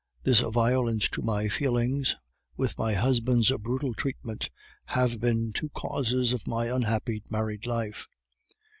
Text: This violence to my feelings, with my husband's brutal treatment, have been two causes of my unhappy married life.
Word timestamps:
This 0.23 0.39
violence 0.39 1.07
to 1.09 1.21
my 1.21 1.47
feelings, 1.47 2.15
with 2.57 2.75
my 2.75 2.93
husband's 2.93 3.55
brutal 3.57 3.93
treatment, 3.93 4.49
have 4.85 5.19
been 5.21 5.53
two 5.53 5.69
causes 5.75 6.33
of 6.33 6.47
my 6.47 6.73
unhappy 6.75 7.21
married 7.29 7.67
life. 7.67 8.07